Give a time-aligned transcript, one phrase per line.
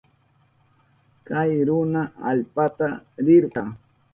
[1.27, 2.87] Kay runa allpata
[3.25, 3.61] rirka.